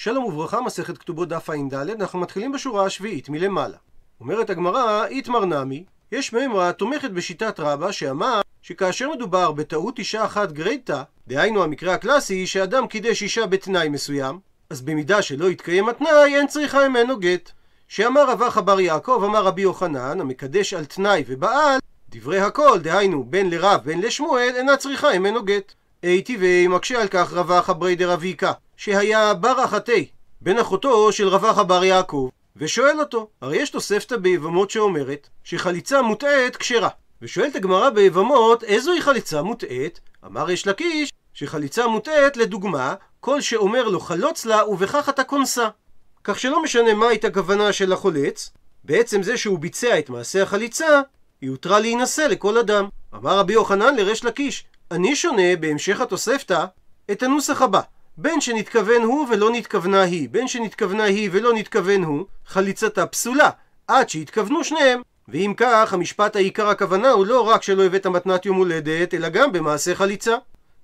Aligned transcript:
שלום 0.00 0.24
וברכה, 0.24 0.60
מסכת 0.60 0.98
כתובות 0.98 1.28
דף 1.28 1.50
ע"ד, 1.50 1.74
אנחנו 1.74 2.18
מתחילים 2.18 2.52
בשורה 2.52 2.84
השביעית 2.84 3.28
מלמעלה. 3.28 3.76
אומרת 4.20 4.50
הגמרא, 4.50 5.06
איתמר 5.06 5.44
נמי, 5.44 5.84
יש 6.12 6.32
מימרה 6.32 6.72
תומכת 6.72 7.10
בשיטת 7.10 7.60
רבא 7.60 7.92
שאמר 7.92 8.40
שכאשר 8.62 9.10
מדובר 9.10 9.52
בטעות 9.52 9.98
אישה 9.98 10.24
אחת 10.24 10.52
גרייתא, 10.52 11.02
דהיינו 11.28 11.62
המקרה 11.62 11.94
הקלאסי 11.94 12.46
שאדם 12.46 12.86
קידש 12.86 13.22
אישה 13.22 13.46
בתנאי 13.46 13.88
מסוים, 13.88 14.38
אז 14.70 14.80
במידה 14.80 15.22
שלא 15.22 15.50
יתקיים 15.50 15.88
התנאי 15.88 16.36
אין 16.36 16.46
צריכה 16.46 16.88
ממנו 16.88 17.18
גט. 17.18 17.50
שאמר 17.88 18.30
רבא 18.30 18.50
חבר 18.50 18.80
יעקב, 18.80 19.22
אמר 19.24 19.44
רבי 19.44 19.62
יוחנן, 19.62 20.20
המקדש 20.20 20.74
על 20.74 20.84
תנאי 20.84 21.24
ובעל, 21.26 21.80
דברי 22.08 22.40
הכל, 22.40 22.78
דהיינו 22.82 23.24
בין 23.24 23.50
לרב 23.50 23.80
בין 23.84 24.00
לשמואל, 24.00 24.52
אינה 24.56 24.76
צריכה 24.76 25.18
ממנו 25.18 25.44
גט. 25.44 25.72
הייתי 26.02 26.36
ומקשה 26.40 27.00
על 27.00 27.08
כך 27.08 27.32
רבא 27.32 27.62
חברי 27.62 27.96
דרביקה, 27.96 28.52
שהיה 28.78 29.34
בר 29.34 29.64
אחתי, 29.64 30.08
בן 30.40 30.58
אחותו 30.58 31.12
של 31.12 31.28
רבא 31.28 31.52
חבר 31.52 31.84
יעקב, 31.84 32.28
ושואל 32.56 33.00
אותו, 33.00 33.28
הרי 33.42 33.56
יש 33.56 33.70
תוספתא 33.70 34.16
ביבמות 34.16 34.70
שאומרת 34.70 35.28
שחליצה 35.44 36.02
מוטעית 36.02 36.56
כשרה. 36.56 36.88
ושואלת 37.22 37.56
הגמרא 37.56 37.90
ביבמות, 37.90 38.64
איזוהי 38.64 39.00
חליצה 39.00 39.42
מוטעית? 39.42 40.00
אמר 40.26 40.50
יש 40.50 40.66
לקיש, 40.66 41.12
שחליצה 41.34 41.86
מוטעית, 41.86 42.36
לדוגמה, 42.36 42.94
כל 43.20 43.40
שאומר 43.40 43.88
לו 43.88 44.00
חלוץ 44.00 44.46
לה 44.46 44.68
ובכך 44.68 45.08
אתה 45.08 45.24
כונסה. 45.24 45.68
כך 46.24 46.38
שלא 46.38 46.62
משנה 46.62 46.94
מה 46.94 47.08
הייתה 47.08 47.30
כוונה 47.30 47.72
של 47.72 47.92
החולץ, 47.92 48.50
בעצם 48.84 49.22
זה 49.22 49.36
שהוא 49.36 49.58
ביצע 49.58 49.98
את 49.98 50.10
מעשה 50.10 50.42
החליצה, 50.42 51.00
היא 51.40 51.50
הותרה 51.50 51.80
להינשא 51.80 52.22
לכל 52.22 52.58
אדם. 52.58 52.88
אמר 53.14 53.38
רבי 53.38 53.52
יוחנן 53.52 53.96
לריש 53.96 54.24
לקיש, 54.24 54.64
אני 54.90 55.16
שונה 55.16 55.56
בהמשך 55.60 56.00
התוספתא 56.00 56.64
את 57.10 57.22
הנוסח 57.22 57.62
הבא 57.62 57.80
בין 58.20 58.40
שנתכוון 58.40 59.02
הוא 59.02 59.26
ולא 59.30 59.50
נתכוונה 59.50 60.02
היא, 60.02 60.28
בין 60.28 60.48
שנתכוונה 60.48 61.04
היא 61.04 61.30
ולא 61.32 61.52
נתכוון 61.52 62.04
הוא, 62.04 62.24
חליצתה 62.46 63.06
פסולה, 63.06 63.50
עד 63.88 64.08
שהתכוונו 64.08 64.64
שניהם. 64.64 65.02
ואם 65.28 65.54
כך, 65.56 65.92
המשפט 65.92 66.36
העיקר 66.36 66.68
הכוונה 66.68 67.10
הוא 67.10 67.26
לא 67.26 67.48
רק 67.48 67.62
שלא 67.62 67.84
הבאת 67.84 68.06
מתנת 68.06 68.46
יום 68.46 68.56
הולדת, 68.56 69.14
אלא 69.14 69.28
גם 69.28 69.52
במעשה 69.52 69.94
חליצה. 69.94 70.36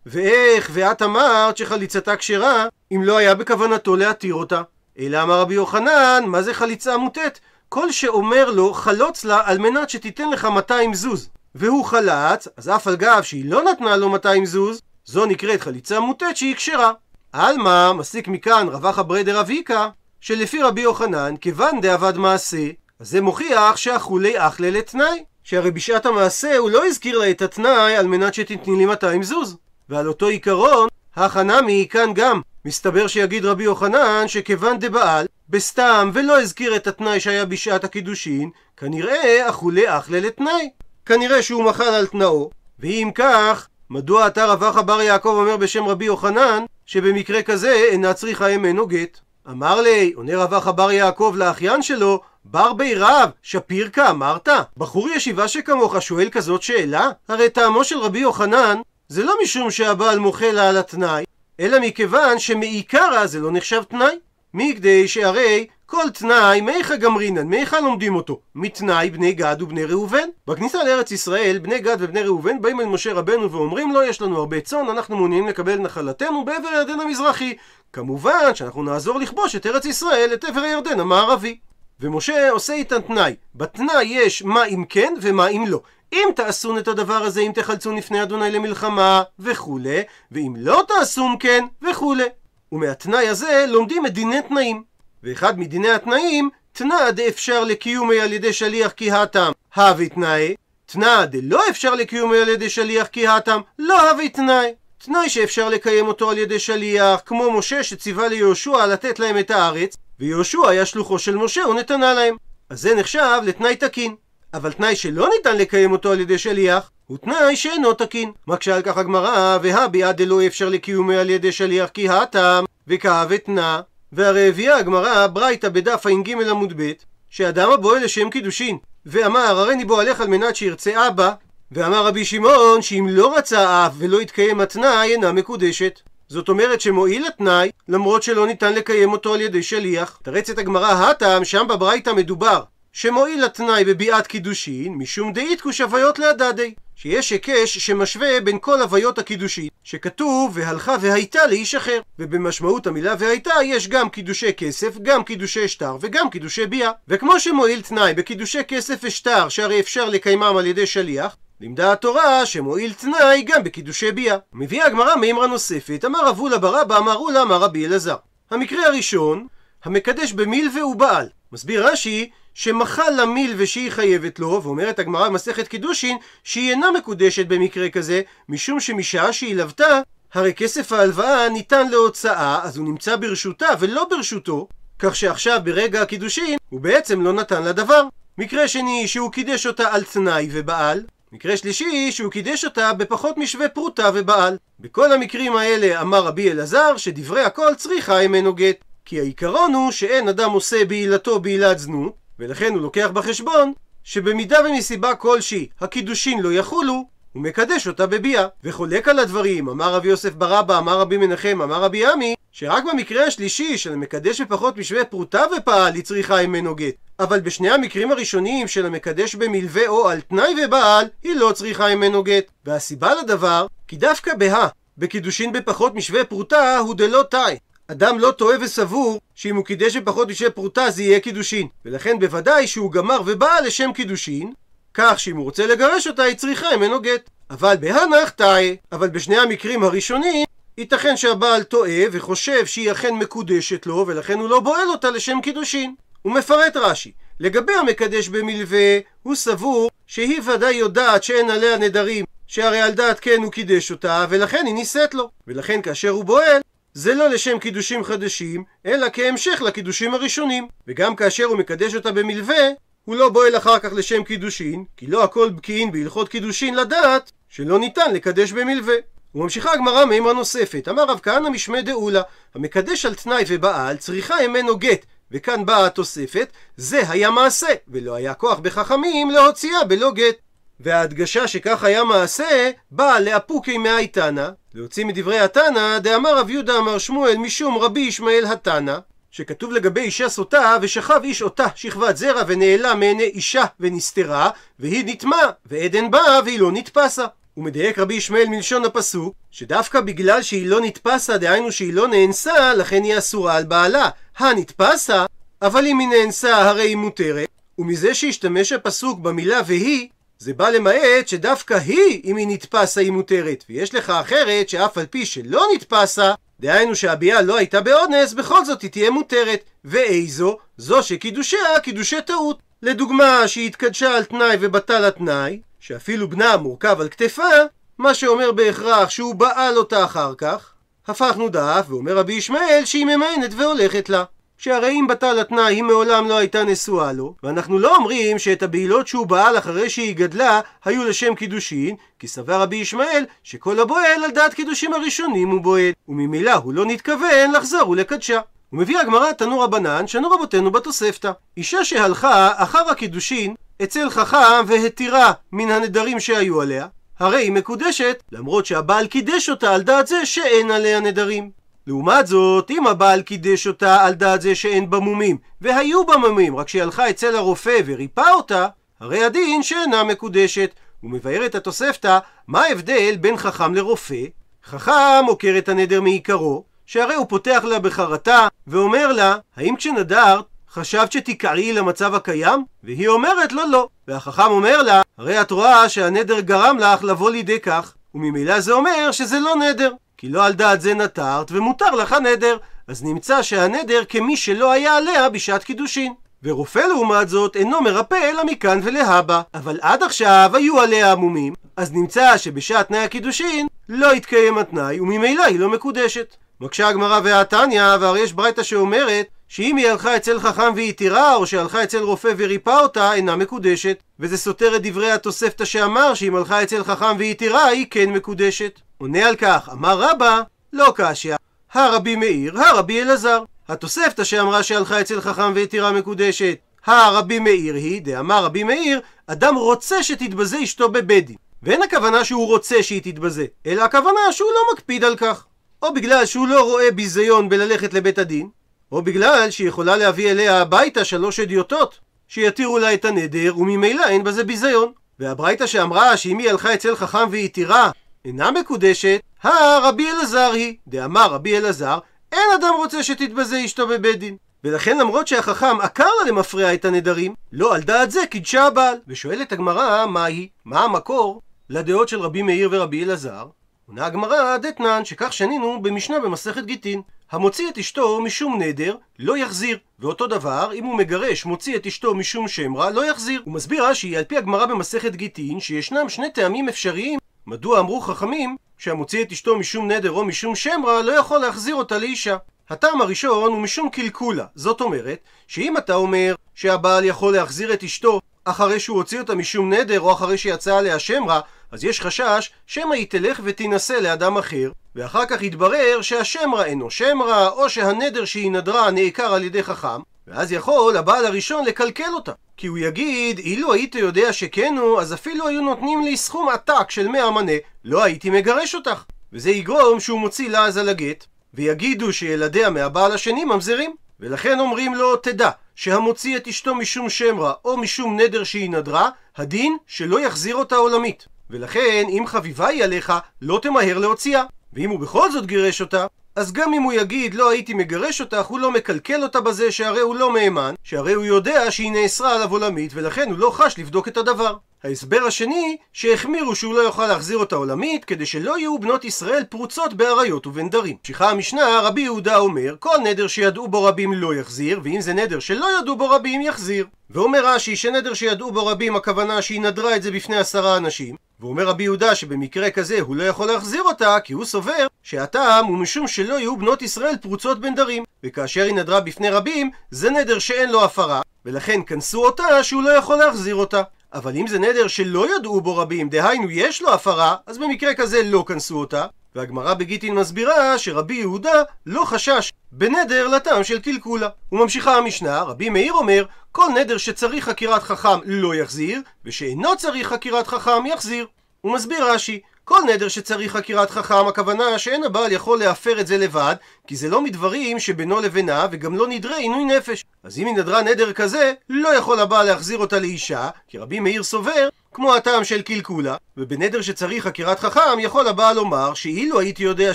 ואיך, 0.06 0.70
ואת 0.72 1.02
אמרת 1.02 1.56
שחליצתה 1.56 2.16
כשרה, 2.16 2.66
אם 2.92 3.02
לא 3.02 3.16
היה 3.16 3.34
בכוונתו 3.34 3.96
להתיר 3.96 4.34
אותה. 4.34 4.62
אלא 4.98 5.22
אמר 5.22 5.40
רבי 5.40 5.55
יוחנן, 5.55 6.24
מה 6.27 6.42
זה 6.42 6.55
חליצה 6.55 6.96
מוטט? 6.96 7.38
כל 7.68 7.92
שאומר 7.92 8.50
לו, 8.50 8.74
חלוץ 8.74 9.24
לה 9.24 9.40
על 9.44 9.58
מנת 9.58 9.90
שתיתן 9.90 10.30
לך 10.30 10.44
200 10.44 10.94
זוז. 10.94 11.28
והוא 11.55 11.84
חלץ, 11.84 12.48
אז 12.56 12.68
אף 12.68 12.86
על 12.86 12.96
גב 12.96 13.22
שהיא 13.22 13.50
לא 13.50 13.62
נתנה 13.62 13.96
לו 13.96 14.08
200 14.08 14.46
זוז, 14.46 14.80
זו 15.05 15.27
נקראת 15.27 15.60
חליצה 15.60 16.00
מוטט 16.00 16.36
שהיא 16.36 16.55
כשרה. 16.55 16.92
עלמא, 17.34 17.92
מסיק 17.92 18.28
מכאן 18.28 18.68
רווח 18.68 18.98
ברדר 18.98 19.40
אביקה, 19.40 19.88
שלפי 20.20 20.62
רבי 20.62 20.80
יוחנן, 20.80 21.36
כיוון 21.36 21.80
דאבד 21.80 22.16
מעשה, 22.16 22.66
אז 23.00 23.10
זה 23.10 23.20
מוכיח 23.20 23.77
שאכולי 23.77 24.38
אחלה 24.38 24.70
לתנאי. 24.70 25.24
שהרי 25.44 25.70
בשעת 25.70 26.06
המעשה 26.06 26.56
הוא 26.56 26.70
לא 26.70 26.86
הזכיר 26.86 27.18
לה 27.18 27.30
את 27.30 27.42
התנאי 27.42 27.96
על 27.96 28.06
מנת 28.06 28.34
שתתני 28.34 28.77
לי 28.77 28.86
200 28.86 29.22
זוז. 29.22 29.56
ועל 29.88 30.08
אותו 30.08 30.27
עיקרון, 30.27 30.88
הכנמי 31.16 31.86
כאן 31.90 32.10
גם. 32.14 32.40
מסתבר 32.64 33.06
שיגיד 33.06 33.44
רבי 33.44 33.64
יוחנן 33.64 34.24
שכיוון 34.27 34.78
דבעל, 34.78 35.27
בסתם 35.48 36.10
ולא 36.14 36.40
הזכיר 36.40 36.77
את 36.77 36.86
התנאי 36.86 37.20
שהיה 37.20 37.44
בשעת 37.44 37.84
הקידושין, 37.84 38.50
כנראה 38.77 39.48
אכולי 39.48 39.98
אחלה 39.98 40.20
לתנאי. 40.20 40.70
כנראה 41.06 41.42
שהוא 41.42 41.64
מחל 41.64 41.84
על 41.84 42.06
תנאו, 42.06 42.50
ואם 42.78 43.10
כך, 43.14 43.68
מדוע 43.90 44.27
אתה 44.27 44.46
רווח 44.46 44.78
בר 44.78 45.00
יעקב 45.02 45.28
אומר 45.28 45.56
בשם 45.56 45.86
רבי 45.86 46.05
יוחנן, 46.05 46.64
שבמקרה 46.86 47.42
כזה 47.42 47.72
אינה 47.72 48.14
צריכה 48.14 48.48
ממנו 48.48 48.86
גט? 48.86 49.18
אמר 49.50 49.80
לי, 49.80 50.12
עונה 50.16 50.36
רווח 50.36 50.68
בר 50.68 50.92
יעקב 50.92 51.34
לאחיין 51.36 51.82
שלו, 51.82 52.20
בר 52.44 52.72
בי 52.72 52.94
רב, 52.94 53.30
שפיר 53.42 53.88
כאמרת? 53.88 54.48
בחור 54.77 55.08
ישיבה 55.08 55.48
שכמוך 55.48 56.02
שואל 56.02 56.28
כזאת 56.32 56.62
שאלה? 56.62 57.11
הרי 57.28 57.48
טעמו 57.50 57.84
של 57.84 57.98
רבי 57.98 58.18
יוחנן 58.18 58.80
זה 59.08 59.24
לא 59.24 59.34
משום 59.42 59.70
שהבעל 59.70 60.18
מוחה 60.18 60.52
לה 60.52 60.68
על 60.68 60.77
התנאי, 60.77 61.24
אלא 61.61 61.80
מכיוון 61.80 62.39
שמעיקרא 62.39 63.27
זה 63.27 63.40
לא 63.40 63.51
נחשב 63.52 63.83
תנאי. 63.83 64.16
מכדי 64.55 65.08
שהרי 65.08 65.66
כל 65.86 66.11
תנאי, 66.11 66.61
מיכה 66.61 66.96
גמרינן, 66.96 67.46
מיכה 67.46 67.80
לומדים 67.80 68.17
אותו? 68.17 68.40
מתנאי 68.55 69.11
בני 69.11 69.33
גד 69.33 69.62
ובני 69.62 69.84
ראובן. 69.84 70.28
בכניסה 70.46 70.84
לארץ 70.84 71.11
ישראל, 71.11 71.58
בני 71.58 71.78
גד 71.78 71.96
ובני 72.00 72.22
ראובן 72.22 72.61
באים 72.61 72.80
אל 72.80 72.86
משה 72.86 73.12
רבנו 73.12 73.52
ואומרים 73.52 73.92
לו, 73.92 74.02
יש 74.02 74.22
לנו 74.22 74.39
הרבה 74.39 74.61
צאן, 74.61 74.89
אנחנו 74.89 75.17
מעוניינים 75.17 75.48
לקבל 75.48 75.78
נחלתנו 75.78 76.45
בעבר 76.45 76.68
הירדן 76.68 77.00
המזרחי. 77.00 77.56
כמובן 77.92 78.55
שאנחנו 78.55 78.83
נעזור 78.83 79.18
לכבוש 79.18 79.56
את 79.56 79.67
ארץ 79.67 79.84
ישראל, 79.84 80.30
את 80.34 80.45
עבר 80.45 80.61
הירדן 80.61 81.00
המערבי. 81.00 81.58
ומשה 82.01 82.51
עושה 82.51 82.72
איתן 82.72 83.01
תנאי. 83.01 83.34
בתנאי 83.55 84.05
יש 84.05 84.42
מה 84.42 84.64
אם 84.64 84.84
כן 84.89 85.14
ומה 85.22 85.48
אם 85.48 85.64
לא. 85.68 85.80
אם 86.12 86.28
תעשון 86.36 86.78
את 86.78 86.89
הדבר 86.89 87.22
הזה, 87.22 87.40
אם 87.40 87.52
תחלצון 87.55 87.96
לפני 87.96 88.22
אדוני 88.22 88.51
למלחמה, 88.51 89.22
וכולי, 89.39 90.02
ואם 90.33 90.55
לא 90.58 90.84
תעשון 90.89 91.36
כן, 91.40 91.64
וכולי. 91.83 92.24
ומהתנאי 92.72 93.28
הזה 93.28 93.64
לומדים 93.68 94.06
את 94.06 94.12
דיני 94.12 94.42
תנאים. 94.48 94.93
ואחד 95.24 95.58
מדיני 95.58 95.90
התנאים, 95.90 96.51
תנא 96.73 97.11
דאפשר 97.11 97.64
לקיומי 97.64 98.20
על 98.20 98.33
ידי 98.33 98.52
שליח 98.52 98.92
כי 98.92 99.11
הטם, 99.11 99.52
הווי 99.77 100.08
תנאי, 100.08 100.55
תנא 100.86 101.24
דלא 101.24 101.61
אפשר 101.70 101.95
לקיומי 101.95 102.39
על 102.39 102.48
ידי 102.48 102.70
שליח 102.70 103.07
כי 103.07 103.27
הטם, 103.27 103.61
לא 103.79 104.11
הווי 104.11 104.29
תנאי. 104.29 104.74
תנאי 104.98 105.29
שאפשר 105.29 105.68
לקיים 105.68 106.07
אותו 106.08 106.30
על 106.30 106.39
ידי 106.39 106.58
שליח, 106.58 107.20
כמו 107.27 107.51
משה 107.58 107.83
שציווה 107.83 108.29
ליהושע 108.29 108.86
לתת 108.86 109.18
להם 109.18 109.39
את 109.39 109.51
הארץ, 109.51 109.96
ויהושע 110.20 110.68
היה 110.68 110.86
שלוחו 110.86 111.18
של 111.18 111.36
משה 111.36 111.68
ונתנה 111.68 112.14
להם. 112.14 112.36
אז 112.70 112.80
זה 112.80 112.95
נחשב 112.95 113.40
לתנאי 113.45 113.77
תקין. 113.77 114.14
אבל 114.55 114.73
תנאי 114.73 114.96
שלא 114.96 115.29
ניתן 115.36 115.57
לקיים 115.57 115.92
אותו 115.92 116.13
על 116.13 116.20
ידי 116.20 116.39
שליח, 116.39 116.90
הוא 117.07 117.18
תנאי 117.18 117.57
שאינו 117.57 117.92
תקין. 117.92 118.33
מקשה 118.46 118.77
על 118.77 118.83
כך 118.83 118.96
הגמרא, 118.96 119.58
והביאה 119.63 120.13
דלא 120.13 120.46
אפשר 120.46 120.68
לקיומי 120.68 121.17
על 121.17 121.30
ידי 121.30 121.52
שליח 121.52 121.89
כי 121.89 122.08
הטם, 122.08 122.64
וכאב 122.89 123.33
אתנה. 123.33 123.80
והרי 124.14 124.48
הביאה 124.48 124.77
הגמרא 124.77 125.27
ברייתא 125.27 125.69
בדף 125.69 126.07
ע"ג 126.07 126.30
עמוד 126.51 126.73
ב', 126.77 126.92
שאדם 127.30 127.70
הבועל 127.70 128.05
לשם 128.05 128.31
קידושין, 128.31 128.79
ואמר 129.06 129.41
הריני 129.41 129.85
בו 129.85 130.00
עליך 130.00 130.20
על 130.20 130.29
מנת 130.29 130.56
שירצה 130.56 131.08
אבא, 131.08 131.32
ואמר 131.73 132.06
רבי 132.06 132.25
שמעון 132.25 132.82
שאם 132.82 133.06
לא 133.11 133.37
רצה 133.37 133.87
אב 133.87 133.94
ולא 133.99 134.20
התקיים 134.20 134.61
התנאי 134.61 135.12
אינה 135.12 135.32
מקודשת. 135.32 136.00
זאת 136.29 136.49
אומרת 136.49 136.81
שמועיל 136.81 137.26
התנאי, 137.26 137.70
למרות 137.88 138.23
שלא 138.23 138.47
ניתן 138.47 138.73
לקיים 138.73 139.12
אותו 139.12 139.35
על 139.35 139.41
ידי 139.41 139.62
שליח. 139.62 140.19
תרצת 140.23 140.58
הגמרא 140.58 140.93
הטעם, 140.93 141.44
שם 141.44 141.67
בברייתא 141.69 142.11
מדובר 142.11 142.62
שמועיל 142.93 143.44
התנאי 143.44 143.85
בביאת 143.85 144.26
קידושין, 144.26 144.94
משום 144.94 145.32
דאיתקוש 145.32 145.81
הוויות 145.81 146.19
להדדי. 146.19 146.75
שיש 146.96 147.31
היקש 147.31 147.78
שמשווה 147.78 148.40
בין 148.40 148.58
כל 148.60 148.82
הוויות 148.82 149.19
הקידושין, 149.19 149.69
שכתוב 149.84 150.52
והלכה 150.55 150.96
והייתה 151.00 151.46
לאיש 151.46 151.75
אחר. 151.75 152.00
ובמשמעות 152.19 152.87
המילה 152.87 153.14
והייתה 153.19 153.55
יש 153.64 153.88
גם 153.88 154.08
קידושי 154.08 154.52
כסף, 154.52 154.99
גם 155.02 155.25
קידושי 155.25 155.69
שטר 155.69 155.96
וגם 156.00 156.31
קידושי 156.31 156.66
ביאה. 156.66 156.90
וכמו 157.08 157.40
שמועיל 157.40 157.82
תנאי 157.82 158.14
בקידושי 158.14 158.64
כסף 158.69 159.00
ושטר, 159.02 159.49
שהרי 159.49 159.81
אפשר 159.81 160.08
לקיימם 160.08 160.56
על 160.58 160.66
ידי 160.66 160.87
שליח, 160.87 161.37
לימדה 161.60 161.93
התורה 161.93 162.46
שמועיל 162.46 162.93
תנאי 162.93 163.43
גם 163.43 163.64
בקידושי 163.64 164.12
ביאה. 164.12 164.37
מביאה 164.52 164.87
הגמרא 164.87 165.16
מימרה 165.16 165.46
נוספת, 165.46 166.04
אמר 166.04 166.31
אבולה 166.31 166.58
ברבא, 166.58 166.99
אמרו 166.99 167.31
לה, 167.31 167.43
אמר 167.43 167.56
רבי 167.56 167.87
אלעזר. 167.87 168.16
המקרה 168.50 168.87
הראשון, 168.87 169.46
המקדש 169.84 170.32
במילווה 170.32 170.87
ובעל. 170.87 171.28
מסביר 171.54 171.87
רש"י 171.87 172.31
שמחל 172.54 173.10
למיל 173.22 173.54
ושהיא 173.56 173.90
חייבת 173.90 174.38
לו, 174.38 174.60
ואומרת 174.62 174.98
הגמרא 174.98 175.28
במסכת 175.28 175.69
קידושין 175.69 176.16
שהיא 176.44 176.70
אינה 176.70 176.90
מקודשת 176.90 177.46
במקרה 177.46 177.88
כזה, 177.88 178.22
משום 178.48 178.81
שמשעה 178.81 179.32
שהיא 179.32 179.56
לוותה, 179.56 180.00
הרי 180.32 180.54
כסף 180.54 180.92
ההלוואה 180.92 181.48
ניתן 181.48 181.88
להוצאה, 181.88 182.60
אז 182.62 182.76
הוא 182.76 182.88
נמצא 182.88 183.16
ברשותה 183.16 183.66
ולא 183.81 184.06
ברשותו, 184.10 184.68
כך 184.98 185.16
שעכשיו 185.16 185.60
ברגע 185.64 186.02
הקידושין 186.02 186.58
הוא 186.68 186.80
בעצם 186.80 187.22
לא 187.22 187.32
נתן 187.32 187.62
לה 187.62 187.72
דבר. 187.72 188.02
מקרה 188.38 188.68
שני 188.68 189.08
שהוא 189.08 189.32
קידש 189.32 189.66
אותה 189.66 189.94
על 189.94 190.04
תנאי 190.04 190.48
ובעל, 190.52 191.02
מקרה 191.32 191.56
שלישי 191.56 192.12
שהוא 192.12 192.32
קידש 192.32 192.64
אותה 192.64 192.92
בפחות 192.92 193.38
משווה 193.38 193.68
פרוטה 193.68 194.10
ובעל. 194.14 194.56
בכל 194.80 195.12
המקרים 195.12 195.56
האלה 195.56 196.00
אמר 196.00 196.22
רבי 196.22 196.50
אלעזר 196.50 196.96
שדברי 196.96 197.42
הכל 197.42 197.74
צריכה 197.76 198.28
ממנו 198.28 198.54
גט. 198.54 198.76
כי 199.04 199.20
העיקרון 199.20 199.74
הוא 199.74 199.90
שאין 199.90 200.28
אדם 200.28 200.50
עושה 200.50 200.84
בעילתו 200.84 201.40
בעילת 201.40 201.78
זנות, 201.78 202.12
ולכן 202.38 202.72
הוא 202.72 202.80
לוקח 202.80 203.10
בחשבון 203.12 203.72
שבמידה 204.04 204.58
ומסיבה 204.66 205.14
כלשהי 205.14 205.68
הקידושין 205.80 206.40
לא 206.40 206.52
יחולו, 206.52 207.04
הוא 207.32 207.42
מקדש 207.42 207.88
אותה 207.88 208.06
בביאה. 208.06 208.46
וחולק 208.64 209.08
על 209.08 209.18
הדברים, 209.18 209.68
אמר 209.68 209.94
רבי 209.94 210.08
יוסף 210.08 210.32
ברבא, 210.32 210.78
אמר 210.78 210.98
רבי 210.98 211.16
מנחם, 211.16 211.62
אמר 211.62 211.82
רבי 211.82 212.06
עמי, 212.06 212.34
שרק 212.52 212.84
במקרה 212.92 213.24
השלישי 213.24 213.78
של 213.78 213.92
המקדש 213.92 214.40
בפחות 214.40 214.76
משווה 214.76 215.04
פרוטה 215.04 215.44
ופעל 215.56 215.94
היא 215.94 216.04
צריכה 216.04 216.46
ממנו 216.46 216.74
גט. 216.74 216.94
אבל 217.18 217.40
בשני 217.40 217.70
המקרים 217.70 218.12
הראשונים 218.12 218.68
של 218.68 218.86
המקדש 218.86 219.34
במלווה 219.34 219.88
או 219.88 220.08
על 220.08 220.20
תנאי 220.20 220.54
ובעל, 220.64 221.06
היא 221.22 221.34
לא 221.34 221.52
צריכה 221.52 221.94
ממנו 221.94 222.22
גט. 222.22 222.44
והסיבה 222.64 223.14
לדבר, 223.14 223.66
כי 223.88 223.96
דווקא 223.96 224.34
בהא, 224.34 224.68
בקידושין 224.98 225.52
בפחות 225.52 225.94
משווה 225.94 226.24
פרוטה, 226.24 226.78
הוא 226.78 226.94
דלא 226.94 227.22
תאי. 227.30 227.56
אדם 227.88 228.19
לא 228.19 228.31
טועה 228.31 228.56
וסבור 228.60 229.20
שאם 229.34 229.56
הוא 229.56 229.64
קידש 229.64 229.96
בפחות 229.96 230.28
משל 230.28 230.50
פרוטה 230.50 230.90
זה 230.90 231.02
יהיה 231.02 231.20
קידושין. 231.20 231.69
ולכן 231.84 232.19
בוודאי 232.19 232.66
שהוא 232.66 232.92
גמר 232.92 233.20
ובא 233.26 233.60
לשם 233.64 233.90
קידושין, 233.94 234.52
כך 234.94 235.20
שאם 235.20 235.36
הוא 235.36 235.44
רוצה 235.44 235.66
לגרש 235.66 236.06
אותה 236.06 236.22
היא 236.22 236.36
צריכה 236.36 236.76
ממנו 236.76 237.00
גט. 237.00 237.31
אבל 237.50 237.76
בהנח 237.81 238.31
טעה. 238.31 238.60
אבל 238.92 239.08
בשני 239.08 239.38
המקרים 239.38 239.84
הראשונים 239.84 240.46
ייתכן 240.78 241.16
שהבעל 241.16 241.62
טועה 241.62 242.02
וחושב 242.12 242.66
שהיא 242.66 242.92
אכן 242.92 243.14
מקודשת 243.14 243.86
לו 243.86 244.04
ולכן 244.06 244.38
הוא 244.38 244.48
לא 244.48 244.60
בועל 244.60 244.88
אותה 244.88 245.10
לשם 245.10 245.38
קידושין. 245.42 245.94
הוא 246.22 246.32
מפרט 246.32 246.76
רש"י 246.76 247.12
לגבי 247.40 247.72
המקדש 247.72 248.28
במלווה 248.28 248.98
הוא 249.22 249.34
סבור 249.34 249.90
שהיא 250.06 250.40
ודאי 250.44 250.75
יודעת 250.75 251.22
שאין 251.22 251.50
עליה 251.50 251.78
נדרים 251.78 252.25
שהרי 252.46 252.81
על 252.81 252.92
דעת 252.92 253.20
כן 253.20 253.42
הוא 253.42 253.52
קידש 253.52 253.90
אותה 253.90 254.26
ולכן 254.28 254.66
היא 254.66 254.75
נישאת 254.75 255.14
לו 255.14 255.31
ולכן 255.46 255.82
כאשר 255.82 256.08
הוא 256.08 256.25
בועל 256.25 256.60
זה 256.94 257.14
לא 257.14 257.29
לשם 257.29 257.58
קידושים 257.58 258.05
חדשים 258.05 258.64
אלא 258.87 259.06
כהמשך 259.12 259.62
לקידושים 259.62 260.14
הראשונים. 260.14 260.69
וגם 260.88 261.17
כאשר 261.17 261.44
הוא 261.44 261.58
מקדש 261.58 261.94
אותה 261.94 262.12
במלווה 262.12 262.69
הוא 263.05 263.17
לא 263.17 263.29
בועל 263.29 263.56
אחר 263.56 263.79
כך 263.79 263.93
לשם 263.93 264.25
קידושין 264.25 264.85
כי 264.96 265.06
לא 265.06 265.25
הכל 265.25 265.50
בקיאים 265.50 265.93
בהלכות 265.93 266.29
קידושין 266.29 266.75
לדעת 266.75 267.32
שלא 267.49 267.79
ניתן 267.79 268.14
לקדש 268.14 268.52
במלווה. 268.52 268.94
וממשיכה 269.35 269.73
הגמרא 269.73 270.05
מימרה 270.05 270.32
נוספת, 270.32 270.88
אמר 270.88 271.05
רב 271.05 271.20
כהנא 271.23 271.49
משמי 271.49 271.82
דאולה, 271.82 272.23
המקדש 272.55 273.06
על 273.06 273.14
תנאי 273.14 273.44
ובעל 273.49 273.96
צריכה 273.96 274.35
ממנו 274.49 274.79
גט, 274.79 275.06
וכאן 275.31 275.67
באה 275.67 275.87
התוספת, 275.87 276.52
זה 276.76 277.11
היה 277.11 277.31
מעשה, 277.31 277.75
ולא 277.88 278.14
היה 278.14 278.35
כוח 278.35 278.58
בחכמים 278.58 279.31
להוציאה 279.31 279.85
בלא 279.85 280.11
גט. 280.12 280.37
וההדגשה 280.80 281.48
שכך 281.48 281.84
היה 281.84 282.04
מעשה, 282.04 282.70
באה 282.90 283.20
לאפוקי 283.20 283.78
מהאיתנא, 283.78 284.48
להוציא 284.74 285.04
מדברי 285.04 285.38
התנא, 285.38 285.98
דאמר 285.98 286.38
רב 286.38 286.50
יהודה 286.50 286.78
אמר 286.78 286.98
שמואל 286.98 287.36
משום 287.36 287.78
רבי 287.78 288.00
ישמעאל 288.00 288.44
התנא, 288.46 288.98
שכתוב 289.30 289.72
לגבי 289.72 290.00
אישה 290.00 290.28
סוטה, 290.28 290.76
ושכב 290.82 291.20
איש 291.24 291.42
אותה 291.42 291.66
שכבת 291.74 292.16
זרע 292.16 292.42
ונעלם 292.46 293.00
מעיני 293.00 293.24
אישה 293.24 293.64
ונסתרה, 293.80 294.50
והיא 294.78 295.04
נטמע, 295.06 295.36
ועדן 295.66 296.10
באה 296.10 296.40
והיא 296.44 296.60
לא 296.60 296.72
נתפסה. 296.72 297.26
הוא 297.54 297.64
מדייק 297.64 297.98
רבי 297.98 298.14
ישמעאל 298.14 298.48
מלשון 298.48 298.84
הפסוק, 298.84 299.34
שדווקא 299.50 300.00
בגלל 300.00 300.42
שהיא 300.42 300.66
לא 300.66 300.80
נתפסה, 300.80 301.38
דהיינו 301.38 301.72
שהיא 301.72 301.92
לא 301.92 302.08
נאנסה, 302.08 302.74
לכן 302.74 303.02
היא 303.02 303.18
אסורה 303.18 303.56
על 303.56 303.64
בעלה. 303.64 304.08
הנתפסה, 304.38 305.26
אבל 305.62 305.86
אם 305.86 305.98
היא 305.98 306.08
נאנסה 306.08 306.56
הרי 306.56 306.82
היא 306.82 306.96
מותרת, 306.96 307.48
ומזה 307.78 308.14
שהשתמש 308.14 308.72
הפסוק 308.72 309.18
במילה 309.18 309.60
והיא, 309.66 310.08
זה 310.44 310.52
בא 310.52 310.70
למעט 310.70 311.29
שדווקא 311.29 311.75
היא, 311.75 312.20
אם 312.25 312.37
היא 312.37 312.46
נתפסה, 312.49 313.00
היא 313.00 313.11
מותרת. 313.11 313.64
ויש 313.69 313.94
לך 313.94 314.11
אחרת 314.11 314.69
שאף 314.69 314.99
על 314.99 315.06
פי 315.06 315.26
שלא 315.26 315.67
נתפסה, 315.75 316.32
דהיינו 316.61 316.96
שהביאה 316.96 317.43
לא 317.43 317.56
הייתה 317.56 317.81
באונס, 317.81 318.32
בכל 318.32 318.64
זאת 318.64 318.82
היא 318.82 318.91
תהיה 318.91 319.11
מותרת. 319.11 319.64
ואיזו? 319.85 320.56
זו 320.76 321.02
שקידושיה 321.02 321.81
קידושי 321.82 322.23
טעות. 322.26 322.58
לדוגמה, 322.82 323.49
שהיא 323.49 323.67
התקדשה 323.67 324.17
על 324.17 324.25
תנאי 324.25 324.56
ובטל 324.61 325.05
התנאי, 325.05 325.61
שאפילו 325.81 326.29
בנה 326.29 326.56
מורכב 326.56 327.00
על 327.00 327.08
כתפה, 327.08 327.50
מה 327.99 328.14
שאומר 328.14 328.52
בהכרח 328.52 329.11
שהוא 329.11 329.35
בעל 329.35 329.76
אותה 329.76 330.05
אחר 330.05 330.35
כך. 330.38 330.73
הפכנו 331.06 331.49
דף, 331.49 331.87
ואומר 331.88 332.17
רבי 332.17 332.32
ישמעאל 332.32 332.82
שהיא 332.85 333.06
ממיינת 333.06 333.50
והולכת 333.56 334.08
לה. 334.08 334.25
שהרי 334.64 334.90
אם 334.90 335.06
בטל 335.06 335.38
התנאי 335.40 335.75
היא 335.75 335.82
מעולם 335.82 336.28
לא 336.28 336.37
הייתה 336.38 336.64
נשואה 336.64 337.12
לו, 337.12 337.34
ואנחנו 337.43 337.78
לא 337.78 337.96
אומרים 337.96 338.38
שאת 338.38 338.62
הבעילות 338.62 339.06
שהוא 339.06 339.26
בעל 339.26 339.58
אחרי 339.58 339.90
שהיא 339.90 340.16
גדלה 340.16 340.61
היו 340.84 341.05
לשם 341.05 341.34
קידושין, 341.34 341.96
כי 342.19 342.28
סבר 342.28 342.61
רבי 342.61 342.76
ישמעאל 342.76 343.25
שכל 343.43 343.81
הבועל 343.81 344.25
על 344.25 344.31
דעת 344.31 344.55
קידושים 344.55 344.94
הראשונים 344.94 345.49
הוא 345.49 345.61
בועל, 345.61 345.93
וממילא 346.08 346.52
הוא 346.52 346.72
לא 346.72 346.87
נתכוון 346.87 347.52
לחזור 347.52 347.88
ולקדשה. 347.88 348.40
הוא 348.70 348.81
מביא 348.81 348.99
הגמרא 348.99 349.32
תנו 349.32 349.61
רבנן, 349.61 350.06
שנו 350.06 350.31
רבותינו 350.31 350.70
בתוספתא. 350.70 351.32
אישה 351.56 351.84
שהלכה 351.84 352.50
אחר 352.56 352.90
הקידושין 352.90 353.55
אצל 353.82 354.10
חכם 354.10 354.64
והתירה 354.67 355.32
מן 355.52 355.70
הנדרים 355.70 356.20
שהיו 356.20 356.60
עליה, 356.60 356.87
הרי 357.19 357.43
היא 357.43 357.52
מקודשת, 357.52 358.22
למרות 358.32 358.67
שהבעל 358.67 359.06
קידש 359.06 359.50
אותה 359.50 359.75
על 359.75 359.82
דעת 359.82 360.06
זה 360.06 360.26
שאין 360.26 360.70
עליה 360.70 361.00
נדרים. 361.00 361.63
לעומת 361.86 362.26
זאת, 362.26 362.70
אם 362.70 362.86
הבעל 362.86 363.22
קידש 363.22 363.66
אותה 363.66 364.04
על 364.04 364.14
דעת 364.14 364.40
זה 364.40 364.54
שאין 364.54 364.90
בה 364.90 364.98
מומים, 364.98 365.36
והיו 365.60 366.06
בה 366.06 366.16
מומים, 366.16 366.56
רק 366.56 366.69
שהיא 366.69 366.82
הלכה 366.82 367.10
אצל 367.10 367.36
הרופא 367.36 367.78
וריפא 367.86 368.31
אותה, 368.34 368.66
הרי 369.00 369.25
הדין 369.25 369.62
שאינה 369.62 370.04
מקודשת. 370.04 370.70
הוא 371.00 371.10
מבאר 371.10 371.46
את 371.46 371.54
התוספתא, 371.54 372.19
מה 372.48 372.60
ההבדל 372.60 373.16
בין 373.20 373.36
חכם 373.36 373.75
לרופא? 373.75 374.25
חכם 374.64 375.25
עוקר 375.28 375.54
את 375.58 375.69
הנדר 375.69 376.00
מעיקרו, 376.00 376.64
שהרי 376.86 377.14
הוא 377.14 377.26
פותח 377.28 377.64
לה 377.64 377.78
בחרטה, 377.78 378.48
ואומר 378.66 379.12
לה, 379.12 379.36
האם 379.56 379.76
כשנדרת 379.76 380.44
חשבת 380.72 381.12
שתיקעי 381.12 381.72
למצב 381.72 382.14
הקיים? 382.14 382.64
והיא 382.82 383.08
אומרת 383.08 383.52
לו 383.52 383.62
לא. 383.70 383.88
והחכם 384.08 384.50
אומר 384.50 384.82
לה, 384.82 385.02
הרי 385.19 385.40
את 385.40 385.50
רואה 385.50 385.88
שהנדר 385.88 386.40
גרם 386.40 386.78
לך 386.78 387.04
לבוא 387.04 387.31
לידי 387.31 387.60
כך, 387.60 387.94
וממילא 388.14 388.60
זה 388.60 388.72
אומר 388.72 389.12
שזה 389.12 389.38
לא 389.40 389.56
נדר. 389.56 389.92
כי 390.16 390.28
לא 390.28 390.46
על 390.46 390.52
דעת 390.52 390.81
זה 390.81 390.94
נטרת, 390.94 391.52
ומותר 391.52 391.90
לך 391.90 392.12
הנדר. 392.12 392.56
אז 392.88 393.05
נמצא 393.05 393.43
שהנדר 393.43 394.02
כמי 394.08 394.37
שלא 394.37 394.72
היה 394.72 394.96
עליה 394.96 395.28
בשעת 395.28 395.64
קידושין. 395.64 396.12
ורופא 396.43 396.78
לעומת 396.78 397.28
זאת 397.28 397.56
אינו 397.56 397.81
מרפא 397.81 398.14
אלא 398.14 398.44
מכאן 398.44 398.81
ולהבא. 398.82 399.43
אבל 399.55 399.78
עד 399.82 400.02
עכשיו 400.02 400.50
היו 400.55 400.81
עליה 400.81 401.12
עמומים, 401.12 401.55
אז 401.76 401.93
נמצא 401.93 402.37
שבשעת 402.37 402.88
תנאי 402.88 402.99
הקידושין 402.99 403.66
לא 403.88 404.12
התקיים 404.12 404.58
התנאי, 404.58 405.00
וממילא 405.00 405.43
היא 405.43 405.58
לא 405.58 405.69
מקודשת. 405.69 406.37
מקשה 406.60 406.88
הגמרא 406.88 407.20
והתניא, 407.25 407.82
והרי 408.00 408.20
יש 408.20 408.32
ברייתא 408.32 408.62
שאומרת 408.62 409.26
שאם 409.49 409.76
היא 409.76 409.88
הלכה 409.88 410.17
אצל 410.17 410.40
חכם 410.40 410.72
והתירה, 410.76 411.34
או 411.34 411.46
שהלכה 411.46 411.82
אצל 411.82 412.02
רופא 412.02 412.32
וריפא 412.37 412.81
אותה, 412.81 413.14
אינה 413.14 413.37
מקודשת. 413.37 414.02
וזה 414.20 414.37
סותר 414.38 414.76
את 414.76 414.82
דברי 414.82 415.10
התוספתא 415.10 415.64
שאמר 415.64 416.14
שאם 416.14 416.37
הלכה 416.37 416.62
אצל 416.62 416.84
חכם 416.84 417.17
והתירה, 417.19 417.64
היא 417.64 417.87
כן 417.90 418.10
מקודשת. 418.10 418.81
עונה 419.04 419.26
על 419.28 419.36
כך, 419.36 419.68
אמר 419.72 419.98
רבא, 420.00 420.42
לא 420.72 420.92
קשיא. 420.96 421.36
הרבי 421.72 422.16
מאיר, 422.16 422.60
הרבי 422.60 423.02
אלעזר. 423.02 423.42
התוספתא 423.68 424.24
שאמרה 424.24 424.62
שהלכה 424.62 425.00
אצל 425.00 425.20
חכם 425.20 425.52
והתירה 425.54 425.92
מקודשת, 425.92 426.56
הרבי 426.86 427.38
מאיר 427.38 427.74
היא, 427.74 428.02
דאמר 428.02 428.44
רבי 428.44 428.62
מאיר, 428.62 429.00
אדם 429.26 429.54
רוצה 429.54 430.02
שתתבזה 430.02 430.62
אשתו 430.62 430.88
בבית 430.88 431.26
דין. 431.26 431.36
ואין 431.62 431.82
הכוונה 431.82 432.24
שהוא 432.24 432.46
רוצה 432.46 432.82
שהיא 432.82 433.02
תתבזה, 433.02 433.44
אלא 433.66 433.82
הכוונה 433.82 434.20
שהוא 434.30 434.50
לא 434.54 434.60
מקפיד 434.74 435.04
על 435.04 435.16
כך. 435.16 435.44
או 435.82 435.94
בגלל 435.94 436.26
שהוא 436.26 436.48
לא 436.48 436.64
רואה 436.64 436.90
ביזיון 436.90 437.48
בללכת 437.48 437.94
לבית 437.94 438.18
הדין, 438.18 438.48
או 438.92 439.02
בגלל 439.02 439.50
שהיא 439.50 439.68
יכולה 439.68 439.96
להביא 439.96 440.30
אליה 440.30 440.60
הביתה 440.60 441.05
שלוש 441.05 441.40
אדיוטות 441.40 441.98
שיתירו 442.29 442.79
לה 442.79 442.94
את 442.94 443.05
הנדר, 443.05 443.58
וממילא 443.58 444.05
אין 444.08 444.24
בזה 444.24 444.44
ביזיון. 444.44 444.93
והברייתא 445.19 445.67
שאמרה 445.67 446.17
שאם 446.17 446.38
היא 446.38 446.50
הלכה 446.50 446.74
אצל 446.74 446.96
חכם 446.96 447.29
והתירה 447.31 447.90
אינה 448.24 448.50
מקודשת, 448.50 449.20
הרבי 449.43 450.10
אלעזר 450.10 450.50
היא. 450.54 450.76
דאמר 450.88 451.26
רבי 451.26 451.56
אלעזר, 451.58 451.98
אין 452.32 452.48
אדם 452.54 452.74
רוצה 452.76 453.02
שתתבזה 453.02 453.64
אשתו 453.64 453.86
בבית 453.86 454.19
דין. 454.19 454.36
ולכן 454.64 454.98
למרות 454.98 455.28
שהחכם 455.28 455.81
עקר 455.81 456.04
לה 456.04 456.31
למפרע 456.31 456.74
את 456.74 456.84
הנדרים, 456.84 457.34
לא 457.52 457.74
על 457.74 457.82
דעת 457.82 458.10
זה 458.10 458.20
קידשה 458.31 458.66
הבעל. 458.66 458.96
ושואלת 459.08 459.52
הגמרא, 459.52 460.06
מה 460.06 460.24
היא? 460.24 460.48
מה 460.64 460.81
המקור 460.81 461.43
לדעות 461.70 462.08
של 462.08 462.20
רבי 462.20 462.43
מאיר 462.43 462.69
ורבי 462.72 463.04
אלעזר? 463.04 463.46
עונה 463.88 464.06
הגמרא 464.06 464.56
דתנן 464.56 465.04
שכך 465.04 465.32
שנינו 465.32 465.82
במשנה 465.82 466.20
במסכת 466.20 466.64
גיטין. 466.64 467.02
המוציא 467.32 467.69
את 467.69 467.78
אשתו 467.78 468.20
משום 468.20 468.62
נדר, 468.62 468.96
לא 469.19 469.38
יחזיר. 469.38 469.78
ואותו 469.98 470.26
דבר, 470.26 470.70
אם 470.74 470.84
הוא 470.84 470.98
מגרש, 470.98 471.44
מוציא 471.44 471.76
את 471.76 471.86
אשתו 471.86 472.14
משום 472.14 472.48
שם 472.48 472.76
רע, 472.76 472.90
לא 472.90 473.10
יחזיר. 473.10 473.43
הוא 473.44 473.54
מסביר 473.54 473.86
רש"י, 473.86 474.16
על 474.16 474.24
פי 474.24 474.36
הגמרא 474.36 474.66
במסכת 474.66 475.14
גיטין, 475.14 475.60
שישנם 475.60 476.08
שני 476.08 476.31
טעמים 476.31 476.69
אפשריים 476.69 477.19
מדוע 477.46 477.81
אמרו 477.81 478.01
חכמים 478.01 478.56
שהמוציא 478.79 479.24
את 479.24 479.32
אשתו 479.32 479.58
משום 479.58 479.91
נדר 479.91 480.10
או 480.10 480.24
משום 480.24 480.55
שם 480.55 480.82
רע, 480.86 481.03
לא 481.03 481.13
יכול 481.13 481.39
להחזיר 481.39 481.74
אותה 481.74 481.98
לאישה. 481.98 482.36
הטעם 482.70 483.01
הראשון 483.01 483.53
הוא 483.53 483.60
משום 483.60 483.89
קלקולה. 483.89 484.44
זאת 484.55 484.81
אומרת, 484.81 485.19
שאם 485.46 485.77
אתה 485.77 485.94
אומר 485.94 486.34
שהבעל 486.55 487.05
יכול 487.05 487.32
להחזיר 487.32 487.72
את 487.72 487.82
אשתו 487.82 488.20
אחרי 488.44 488.81
שהוא 488.81 488.96
הוציא 488.96 489.20
אותה 489.20 489.34
משום 489.34 489.72
נדר 489.72 490.01
או 490.01 490.13
אחרי 490.13 490.39
שיצא 490.39 490.77
עליה 490.77 490.98
שם 490.98 491.24
רע, 491.29 491.41
אז 491.72 491.84
יש 491.84 492.01
חשש 492.01 492.51
שמא 492.67 492.94
היא 492.94 493.06
תלך 493.10 493.41
ותינשא 493.44 493.93
לאדם 493.93 494.39
אחר, 494.39 494.70
ואחר 494.94 495.27
כך 495.27 495.43
יתברר 495.43 495.98
שהשם 496.03 496.55
רע 496.55 496.65
אינו 496.65 496.91
שם 496.91 497.22
רע, 497.22 497.48
או 497.48 497.70
שהנדר 497.70 498.24
שהיא 498.24 498.51
נדרה 498.51 498.91
נעקר 498.91 499.34
על 499.34 499.44
ידי 499.44 499.63
חכם, 499.63 500.01
ואז 500.26 500.52
יכול 500.52 500.96
הבעל 500.96 501.26
הראשון 501.26 501.64
לקלקל 501.64 502.14
אותה. 502.14 502.32
כי 502.56 502.66
הוא 502.66 502.78
יגיד, 502.78 503.38
אילו 503.38 503.72
היית 503.72 503.94
יודע 503.94 504.32
שכן 504.32 504.74
הוא, 504.81 505.00
אז 505.00 505.14
אפילו 505.14 505.48
היו 505.48 505.60
נותנים 505.60 506.02
לי 506.04 506.16
סכום 506.16 506.48
עתק 506.48 506.90
של 506.90 507.08
מאה 507.08 507.31
מנה, 507.31 507.52
לא 507.84 508.04
הייתי 508.04 508.31
מגרש 508.31 508.74
אותך. 508.74 509.04
וזה 509.32 509.50
יגרום 509.50 510.00
שהוא 510.00 510.20
מוציא 510.20 510.50
לעז 510.50 510.76
על 510.76 510.88
הגט, 510.88 511.24
ויגידו 511.54 512.12
שילדיה 512.12 512.71
מהבעל 512.71 513.12
השני 513.12 513.45
ממזרים. 513.45 513.95
ולכן 514.21 514.61
אומרים 514.61 514.95
לו, 514.95 515.16
תדע, 515.16 515.50
שהמוציא 515.76 516.37
את 516.37 516.49
אשתו 516.49 516.75
משום 516.75 517.11
שם 517.11 517.40
רע, 517.40 517.52
או 517.64 517.76
משום 517.76 518.21
נדר 518.21 518.45
שהיא 518.45 518.71
נדרה, 518.71 519.11
הדין 519.37 519.76
שלא 519.87 520.21
יחזיר 520.21 520.57
אותה 520.57 520.76
עולמית. 520.76 521.26
ולכן, 521.50 522.04
אם 522.09 522.25
חביבה 522.26 522.66
היא 522.66 522.85
עליך, 522.85 523.12
לא 523.43 523.59
תמהר 523.62 523.99
להוציאה. 523.99 524.45
ואם 524.73 524.90
הוא 524.90 525.00
בכל 525.00 525.31
זאת 525.31 525.47
גירש 525.47 525.81
אותה, 525.81 526.07
אז 526.37 526.53
גם 526.53 526.75
אם 526.75 526.83
הוא 526.83 526.93
יגיד 526.93 527.35
לא 527.35 527.50
הייתי 527.50 527.75
מגרש 527.75 528.21
אותך, 528.21 528.47
הוא 528.47 528.59
לא 528.59 528.71
מקלקל 528.71 529.23
אותה 529.23 529.41
בזה 529.41 529.73
שהרי 529.73 530.00
הוא 530.00 530.17
לא 530.17 530.33
מהימן, 530.33 530.75
שהרי 530.83 531.12
הוא 531.12 531.25
יודע 531.25 531.71
שהיא 531.71 531.93
נאסרה 531.93 532.35
עליו 532.35 532.50
עולמית 532.50 532.91
ולכן 532.95 533.31
הוא 533.31 533.38
לא 533.38 533.50
חש 533.50 533.79
לבדוק 533.79 534.09
את 534.09 534.17
הדבר. 534.17 534.57
ההסבר 534.85 535.25
השני, 535.26 535.76
שהחמירו 535.93 536.55
שהוא 536.55 536.75
לא 536.75 536.81
יוכל 536.81 537.07
להחזיר 537.07 537.38
אותה 537.38 537.57
עולמית, 537.57 538.05
כדי 538.05 538.26
שלא 538.26 538.59
יהיו 538.59 538.79
בנות 538.79 539.05
ישראל 539.05 539.45
פרוצות 539.45 539.95
באריות 539.95 540.47
ובנדרים. 540.47 540.97
ממשיכה 541.00 541.31
המשנה, 541.31 541.81
רבי 541.83 542.00
יהודה 542.00 542.37
אומר, 542.37 542.76
כל 542.79 542.97
נדר 543.05 543.26
שידעו 543.26 543.69
בו 543.69 543.85
רבים 543.85 544.12
לא 544.12 544.35
יחזיר, 544.35 544.81
ואם 544.85 545.00
זה 545.00 545.12
נדר 545.12 545.38
שלא 545.38 545.67
ידעו 545.79 545.97
בו 545.97 546.11
רבים, 546.11 546.43
יחזיר. 546.43 546.87
ואומר 547.11 547.47
רש"י, 547.47 547.76
שנדר 547.76 548.14
שידעו 548.14 548.53
בו 548.53 548.67
רבים, 548.67 548.97
הכוונה 548.97 549.43
שהיא 549.43 549.61
נדרה 549.61 549.97
את 549.97 550.03
זה 550.03 550.11
בפני 550.11 550.37
עשרה 550.37 550.76
אנשים. 550.76 551.17
ואומר 551.41 551.67
רבי 551.67 551.83
יהודה 551.83 552.14
שבמקרה 552.14 552.71
כזה 552.71 553.00
הוא 553.00 553.17
לא 553.17 553.23
יכול 553.23 553.47
להחזיר 553.47 553.83
אותה, 553.83 554.21
כי 554.25 554.33
הוא 554.33 554.45
סובר 554.45 554.87
שהטעם 555.03 555.67
הוא 555.67 555.79
משום 555.79 556.09
שלא 556.09 556.35
יהיו 556.35 556.57
בנות 556.57 556.83
ישראל 556.83 557.17
פרוצות 557.23 557.61
בנדרים. 557.61 558.05
וכאשר 558.25 558.62
היא 558.62 558.75
נדרה 558.75 559.00
בפני 559.00 559.31
רבים, 559.31 559.71
זה 559.91 560.11
נדר 560.11 560.38
שאין 560.38 560.71
לו 560.71 560.85
הפרה, 560.85 561.23
ולכן 561.45 561.81
כנסו 561.87 562.25
אותה 562.25 562.62
שהוא 562.62 562.83
לא 562.83 562.91
יכול 562.91 563.17
להחזיר 563.17 563.55
אותה. 563.55 563.83
אבל 564.14 564.37
אם 564.37 564.47
זה 564.47 564.59
נדר 564.59 564.87
שלא 564.87 565.37
ידעו 565.37 565.61
בו 565.61 565.76
רבים, 565.76 566.09
דהיינו 566.09 566.50
יש 566.50 566.83
לו 566.83 566.95
הפרה, 566.95 567.37
אז 567.47 567.59
במקרה 567.59 567.95
כזה 567.95 568.23
לא 568.23 568.45
כנסו 568.47 568.81
אותה. 568.81 569.07
והגמרא 569.35 569.75
בגיטין 569.75 570.14
מסבירה 570.14 570.79
שרבי 570.79 571.14
יהודה 571.14 571.62
לא 571.87 572.05
חשש 572.05 572.53
בנדר 572.73 573.29
לטעם 573.29 573.64
של 573.64 573.79
קלקולה. 573.79 574.29
וממשיכה 574.53 574.97
המשנה, 574.97 575.43
רבי 575.43 575.69
מאיר 575.69 575.93
אומר, 575.93 576.25
כל 576.57 576.69
נדר 576.75 576.99
שצריך 576.99 577.49
חקירת 577.49 577.83
חכם 577.83 578.19
לא 578.25 578.55
יחזיר, 578.55 579.01
ושאינו 579.25 579.77
צריך 579.77 580.09
חקירת 580.09 580.47
חכם 580.47 580.87
יחזיר. 580.87 581.27
הוא 581.61 581.75
מסביר 581.75 582.13
רש"י, 582.13 582.41
כל 582.65 582.81
נדר 582.89 583.09
שצריך 583.09 583.53
חקירת 583.53 583.91
חכם, 583.91 584.27
הכוונה 584.27 584.79
שאין 584.79 585.05
הבעל 585.05 585.33
יכול 585.33 585.59
להפר 585.59 586.01
את 586.01 586.07
זה 586.07 586.19
לבד, 586.19 586.55
כי 586.87 586.97
זה 586.97 587.09
לא 587.09 587.21
מדברים 587.21 587.79
שבינו 587.79 588.21
לבינה, 588.21 588.67
וגם 588.71 588.97
לא 588.97 589.07
נדרה 589.09 589.37
עינוי 589.37 589.65
נפש. 589.65 590.05
אז 590.23 590.39
אם 590.39 590.47
היא 590.47 590.55
נדרה 590.55 590.83
נדר 590.83 591.13
כזה, 591.13 591.53
לא 591.69 591.89
יכול 591.89 592.21
הבעל 592.21 592.47
להחזיר 592.47 592.79
אותה 592.79 592.99
לאישה, 592.99 593.49
כי 593.69 593.79
רבי 593.79 594.01
מאיר 594.01 594.23
סובר, 594.23 594.69
כמו 594.95 595.15
הטעם 595.15 595.45
של 595.45 595.63
קלקולה, 595.63 596.17
ובנדר 596.37 596.83
שצריך 596.83 597.27
חקירת 597.27 597.61
חכם, 597.61 597.99
יכול 597.99 598.29
הבעל 598.29 598.57
לומר 598.57 598.95
שאילו 598.95 599.41
הייתי 599.41 599.63
יודע 599.63 599.95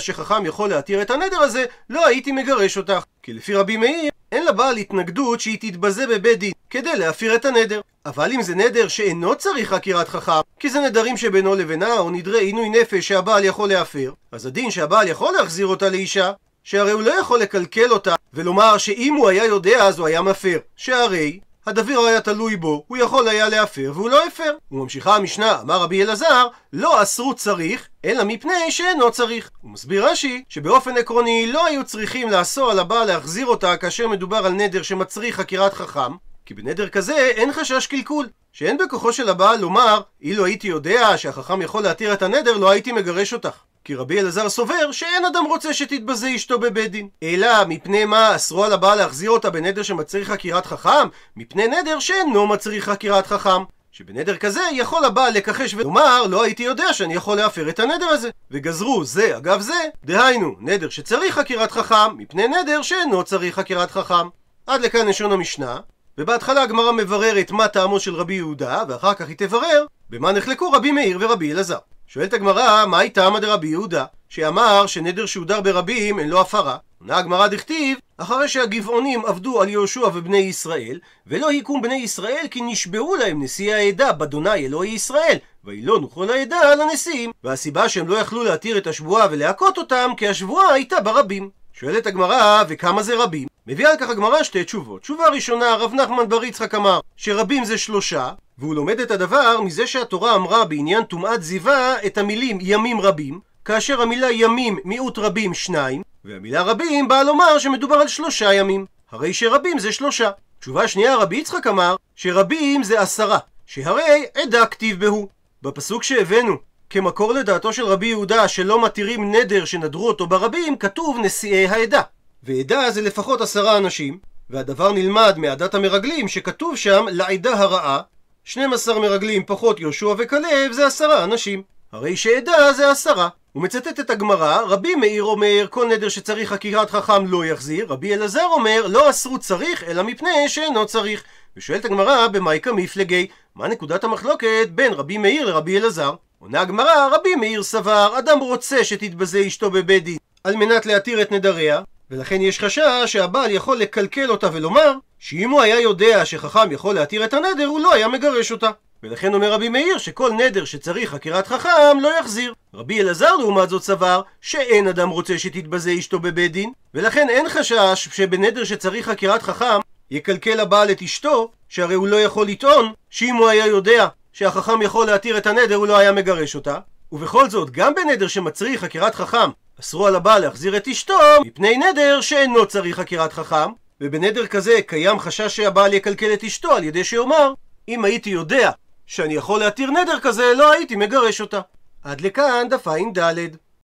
שחכם 0.00 0.46
יכול 0.46 0.70
להתיר 0.70 1.02
את 1.02 1.10
הנדר 1.10 1.38
הזה, 1.38 1.64
לא 1.90 2.06
הייתי 2.06 2.32
מגרש 2.32 2.76
אותך. 2.76 3.02
כי 3.22 3.32
לפי 3.32 3.54
רבי 3.54 3.76
מאיר, 3.76 4.10
אין 4.32 4.46
לבעל 4.46 4.76
התנגדות 4.76 5.40
שהיא 5.40 5.58
תתבזה 5.60 6.06
בבית 6.06 6.38
דין 6.38 6.52
כדי 6.70 6.96
להפיר 6.96 7.34
את 7.34 7.44
הנדר. 7.44 7.80
אבל 8.06 8.32
אם 8.32 8.42
זה 8.42 8.54
נדר 8.54 8.88
שאינו 8.88 9.36
צריך 9.36 9.68
חקירת 9.74 10.08
חכם, 10.08 10.40
כי 10.60 10.70
זה 10.70 10.80
נדרים 10.80 11.16
שבינו 11.16 11.54
לבינה 11.54 11.98
או 11.98 12.10
נדרי 12.10 12.40
עינוי 12.40 12.68
נפש 12.68 13.08
שהבעל 13.08 13.44
יכול 13.44 13.68
להפר, 13.68 14.12
אז 14.32 14.46
הדין 14.46 14.70
שהבעל 14.70 15.08
יכול 15.08 15.34
להחזיר 15.38 15.66
אותה 15.66 15.88
לאישה, 15.88 16.32
שהרי 16.64 16.90
הוא 16.90 17.02
לא 17.02 17.20
יכול 17.20 17.40
לקלקל 17.40 17.90
אותה 17.90 18.14
ולומר 18.34 18.78
שאם 18.78 19.14
הוא 19.14 19.28
היה 19.28 19.44
יודע 19.44 19.84
אז 19.84 19.98
הוא 19.98 20.06
היה 20.06 20.22
מפר, 20.22 20.58
שהרי 20.76 21.40
הדבר 21.66 21.98
היה 22.08 22.20
תלוי 22.20 22.56
בו, 22.56 22.84
הוא 22.86 22.96
יכול 22.96 23.28
היה 23.28 23.48
להפר 23.48 23.92
והוא 23.94 24.10
לא 24.10 24.26
הפר. 24.26 24.56
וממשיכה 24.72 25.16
המשנה, 25.16 25.60
אמר 25.60 25.80
רבי 25.80 26.02
אלעזר, 26.02 26.46
לא 26.72 27.02
אסרו 27.02 27.34
צריך, 27.34 27.88
אלא 28.04 28.24
מפני 28.24 28.70
שאינו 28.70 29.10
צריך. 29.10 29.50
הוא 29.60 29.70
מסביר 29.70 30.06
רש"י, 30.06 30.44
שבאופן 30.48 30.96
עקרוני 30.96 31.52
לא 31.52 31.66
היו 31.66 31.84
צריכים 31.84 32.30
לאסור 32.30 32.70
על 32.70 32.78
הבעל 32.78 33.06
להחזיר 33.06 33.46
אותה 33.46 33.76
כאשר 33.76 34.08
מדובר 34.08 34.46
על 34.46 34.52
נדר 34.52 34.82
שמצריך 34.82 35.36
חקירת 35.36 35.74
חכם, 35.74 36.12
כי 36.46 36.54
בנדר 36.54 36.88
כזה 36.88 37.16
אין 37.16 37.52
חשש 37.52 37.86
קלקול. 37.86 38.28
שאין 38.52 38.78
בכוחו 38.78 39.12
של 39.12 39.28
הבעל 39.28 39.60
לומר, 39.60 40.00
אילו 40.22 40.44
הייתי 40.44 40.68
יודע 40.68 41.18
שהחכם 41.18 41.62
יכול 41.62 41.82
להתיר 41.82 42.12
את 42.12 42.22
הנדר, 42.22 42.56
לא 42.56 42.70
הייתי 42.70 42.92
מגרש 42.92 43.32
אותך. 43.32 43.56
כי 43.84 43.94
רבי 43.94 44.20
אלעזר 44.20 44.48
סובר 44.48 44.92
שאין 44.92 45.24
אדם 45.24 45.44
רוצה 45.48 45.74
שתתבזה 45.74 46.34
אשתו 46.34 46.58
בבית 46.58 46.90
דין. 46.90 47.08
אלא 47.22 47.64
מפני 47.68 48.04
מה 48.04 48.36
אסרו 48.36 48.64
על 48.64 48.72
הבעל 48.72 48.98
להחזיר 48.98 49.30
אותה 49.30 49.50
בנדר 49.50 49.82
שמצריך 49.82 50.30
חקירת 50.30 50.66
חכם? 50.66 51.08
מפני 51.36 51.66
נדר 51.68 51.98
שאינו 51.98 52.46
מצריך 52.46 52.84
חקירת 52.84 53.26
חכם. 53.26 53.62
שבנדר 53.92 54.36
כזה 54.36 54.60
יכול 54.72 55.04
הבעל 55.04 55.32
לכחש 55.34 55.74
ולומר 55.74 56.26
לא 56.26 56.42
הייתי 56.42 56.62
יודע 56.62 56.92
שאני 56.92 57.14
יכול 57.14 57.36
להפר 57.36 57.68
את 57.68 57.78
הנדר 57.78 58.06
הזה 58.06 58.30
וגזרו 58.50 59.04
זה 59.04 59.36
אגב 59.36 59.60
זה 59.60 59.74
דהיינו 60.04 60.54
נדר 60.60 60.88
שצריך 60.88 61.34
חקירת 61.34 61.72
חכם 61.72 62.16
מפני 62.16 62.48
נדר 62.48 62.82
שאינו 62.82 63.24
צריך 63.24 63.54
חקירת 63.54 63.90
חכם 63.90 64.28
עד 64.66 64.80
לכאן 64.80 65.08
לשון 65.08 65.32
המשנה 65.32 65.78
ובהתחלה 66.18 66.62
הגמרא 66.62 66.92
מבררת 66.92 67.50
מה 67.50 67.68
טעמו 67.68 68.00
של 68.00 68.14
רבי 68.14 68.34
יהודה 68.34 68.82
ואחר 68.88 69.14
כך 69.14 69.28
היא 69.28 69.36
תברר 69.36 69.86
במה 70.10 70.32
נחלקו 70.32 70.72
רבי 70.72 70.90
מאיר 70.92 71.18
ורבי 71.20 71.52
אלעזר 71.52 71.78
שואלת 72.12 72.32
הגמרא, 72.32 72.86
מהי 72.86 73.10
טעמא 73.10 73.38
דרבי 73.38 73.68
יהודה, 73.68 74.04
שאמר 74.28 74.86
שנדר 74.86 75.26
שהודר 75.26 75.60
ברבים 75.60 76.18
אין 76.18 76.28
לו 76.28 76.40
הפרה? 76.40 76.76
עונה 77.00 77.16
הגמרא 77.16 77.46
דכתיב, 77.46 77.98
אחרי 78.18 78.48
שהגבעונים 78.48 79.26
עבדו 79.26 79.62
על 79.62 79.68
יהושע 79.68 80.06
ובני 80.14 80.38
ישראל, 80.38 80.98
ולא 81.26 81.48
היכום 81.48 81.82
בני 81.82 81.94
ישראל 81.94 82.46
כי 82.50 82.60
נשבעו 82.62 83.16
להם 83.16 83.42
נשיאי 83.42 83.72
העדה 83.72 84.12
באדוני 84.12 84.66
אלוהי 84.66 84.90
ישראל, 84.90 85.36
וילונו 85.64 86.10
כל 86.10 86.30
העדה 86.30 86.58
על 86.72 86.80
הנשיאים. 86.80 87.30
והסיבה 87.44 87.88
שהם 87.88 88.08
לא 88.08 88.16
יכלו 88.16 88.44
להתיר 88.44 88.78
את 88.78 88.86
השבועה 88.86 89.26
ולהכות 89.30 89.78
אותם, 89.78 90.10
כי 90.16 90.28
השבועה 90.28 90.72
הייתה 90.72 91.00
ברבים. 91.00 91.50
שואלת 91.72 92.06
הגמרא, 92.06 92.64
וכמה 92.68 93.02
זה 93.02 93.22
רבים? 93.22 93.48
מביאה 93.66 93.90
על 93.90 93.96
כך 94.00 94.10
הגמרא 94.10 94.42
שתי 94.42 94.64
תשובות. 94.64 95.02
תשובה 95.02 95.28
ראשונה, 95.28 95.74
רב 95.74 95.94
נחמן 95.94 96.28
בר 96.28 96.44
יצחק 96.44 96.74
אמר 96.74 97.00
שרבים 97.16 97.64
זה 97.64 97.78
שלושה, 97.78 98.30
והוא 98.60 98.74
לומד 98.74 99.00
את 99.00 99.10
הדבר 99.10 99.60
מזה 99.60 99.86
שהתורה 99.86 100.34
אמרה 100.34 100.64
בעניין 100.64 101.04
טומאת 101.04 101.42
זיווה 101.42 102.06
את 102.06 102.18
המילים 102.18 102.58
ימים 102.60 103.00
רבים, 103.00 103.40
כאשר 103.64 104.02
המילה 104.02 104.30
ימים 104.30 104.78
מיעוט 104.84 105.18
רבים 105.18 105.54
שניים, 105.54 106.02
והמילה 106.24 106.62
רבים 106.62 107.08
באה 107.08 107.22
לומר 107.22 107.58
שמדובר 107.58 107.94
על 107.94 108.08
שלושה 108.08 108.54
ימים. 108.54 108.86
הרי 109.10 109.32
שרבים 109.32 109.78
זה 109.78 109.92
שלושה. 109.92 110.30
תשובה 110.60 110.88
שנייה, 110.88 111.16
רבי 111.16 111.36
יצחק 111.36 111.66
אמר 111.66 111.96
שרבים 112.16 112.82
זה 112.82 113.00
עשרה, 113.00 113.38
שהרי 113.66 114.26
עדה 114.34 114.66
כתיב 114.66 115.00
בהו. 115.00 115.28
בפסוק 115.62 116.02
שהבאנו 116.02 116.56
כמקור 116.90 117.32
לדעתו 117.32 117.72
של 117.72 117.84
רבי 117.84 118.06
יהודה 118.06 118.48
שלא 118.48 118.84
מתירים 118.84 119.34
נדר 119.34 119.64
שנדרו 119.64 120.08
אותו 120.08 120.26
ברבים, 120.26 120.76
כתוב 120.76 121.18
נשיאי 121.22 121.66
העדה. 121.66 122.02
ועדה 122.42 122.90
זה 122.90 123.02
לפחות 123.02 123.40
עשרה 123.40 123.76
אנשים, 123.76 124.18
והדבר 124.50 124.92
נלמד 124.92 125.34
מעדת 125.38 125.74
המרגלים 125.74 126.28
שכתוב 126.28 126.76
שם 126.76 127.06
לעדה 127.10 127.58
הרעה 127.58 128.00
12 128.44 128.98
מרגלים 128.98 129.44
פחות 129.46 129.80
יהושע 129.80 130.14
וכלב 130.18 130.72
זה 130.72 130.86
עשרה 130.86 131.24
אנשים. 131.24 131.62
הרי 131.92 132.16
שעדה 132.16 132.72
זה 132.72 132.90
עשרה. 132.90 133.28
הוא 133.52 133.62
מצטט 133.62 134.00
את 134.00 134.10
הגמרא, 134.10 134.60
רבי 134.60 134.94
מאיר 134.94 135.22
אומר, 135.22 135.66
כל 135.70 135.86
נדר 135.86 136.08
שצריך 136.08 136.52
חקירת 136.52 136.90
חכם 136.90 137.26
לא 137.26 137.44
יחזיר, 137.44 137.86
רבי 137.88 138.14
אלעזר 138.14 138.44
אומר, 138.44 138.86
לא 138.86 139.10
אסרו 139.10 139.38
צריך, 139.38 139.84
אלא 139.84 140.02
מפני 140.02 140.48
שאינו 140.48 140.86
צריך. 140.86 141.24
ושואלת 141.56 141.84
הגמרא, 141.84 142.26
במאי 142.26 142.60
מפלגי, 142.72 143.26
מה 143.54 143.68
נקודת 143.68 144.04
המחלוקת 144.04 144.68
בין 144.70 144.92
רבי 144.92 145.18
מאיר 145.18 145.46
לרבי 145.46 145.78
אלעזר? 145.78 146.14
עונה 146.38 146.60
הגמרא, 146.60 147.08
רבי 147.12 147.34
מאיר 147.34 147.62
סבר, 147.62 148.18
אדם 148.18 148.38
רוצה 148.38 148.84
שתתבזה 148.84 149.46
אשתו 149.46 149.70
בבית 149.70 150.04
דין, 150.04 150.18
על 150.44 150.56
מנת 150.56 150.86
להתיר 150.86 151.22
את 151.22 151.32
נדריה, 151.32 151.80
ולכן 152.10 152.40
יש 152.40 152.60
חשש 152.60 152.82
שהבעל 153.06 153.50
יכול 153.50 153.78
לקלקל 153.78 154.30
אותה 154.30 154.48
ולומר 154.52 154.92
שאם 155.18 155.50
הוא 155.50 155.60
היה 155.60 155.80
יודע 155.80 156.24
שחכם 156.24 156.72
יכול 156.72 156.94
להתיר 156.94 157.24
את 157.24 157.34
הנדר, 157.34 157.66
הוא 157.66 157.80
לא 157.80 157.94
היה 157.94 158.08
מגרש 158.08 158.52
אותה. 158.52 158.70
ולכן 159.02 159.34
אומר 159.34 159.52
רבי 159.52 159.68
מאיר 159.68 159.98
שכל 159.98 160.32
נדר 160.32 160.64
שצריך 160.64 161.10
חקירת 161.10 161.46
חכם 161.46 162.00
לא 162.00 162.18
יחזיר. 162.20 162.54
רבי 162.74 163.00
אלעזר 163.00 163.36
לעומת 163.36 163.68
זאת 163.68 163.82
סבר 163.82 164.22
שאין 164.40 164.88
אדם 164.88 165.08
רוצה 165.08 165.38
שתתבזה 165.38 165.94
אשתו 165.98 166.18
בבית 166.18 166.52
דין, 166.52 166.72
ולכן 166.94 167.28
אין 167.30 167.48
חשש 167.48 168.08
שבנדר 168.12 168.64
שצריך 168.64 169.08
חקירת 169.08 169.42
חכם 169.42 169.80
יקלקל 170.10 170.60
הבעל 170.60 170.90
את 170.90 171.02
אשתו, 171.02 171.50
שהרי 171.68 171.94
הוא 171.94 172.08
לא 172.08 172.16
יכול 172.16 172.46
לטעון 172.46 172.92
שאם 173.10 173.34
הוא 173.34 173.48
היה 173.48 173.66
יודע 173.66 174.08
שהחכם 174.32 174.82
יכול 174.82 175.06
להתיר 175.06 175.38
את 175.38 175.46
הנדר 175.46 175.74
הוא 175.74 175.86
לא 175.86 175.98
היה 175.98 176.12
מגרש 176.12 176.54
אותה. 176.54 176.78
ובכל 177.12 177.50
זאת, 177.50 177.70
גם 177.70 177.94
בנדר 177.94 178.28
שמצריך 178.28 178.80
חקירת 178.80 179.14
חכם, 179.14 179.50
אסרו 179.80 180.06
על 180.06 180.16
הבעל 180.16 180.42
להחזיר 180.42 180.76
את 180.76 180.88
אשתו 180.88 181.18
מפני 181.46 181.76
נדר 181.78 182.20
שאינו 182.20 182.66
צריך 182.66 182.96
חקירת 182.96 183.32
חכם, 183.32 183.70
ובנדר 184.00 184.46
כזה 184.46 184.82
קיים 184.86 185.18
חשש 185.18 185.56
שהבעל 185.56 185.94
יקלקל 185.94 186.32
את 186.32 186.44
אשתו 186.44 186.72
על 186.72 186.84
ידי 186.84 187.04
שיאמר 187.04 187.54
אם 187.88 188.04
הייתי 188.04 188.30
יודע 188.30 188.70
שאני 189.06 189.34
יכול 189.34 189.60
להתיר 189.60 189.90
נדר 189.90 190.20
כזה, 190.20 190.52
לא 190.56 190.72
הייתי 190.72 190.96
מגרש 190.96 191.40
אותה. 191.40 191.60
עד 192.04 192.20
לכאן 192.20 192.66
דף 192.70 192.88
ע"ד. 192.88 193.56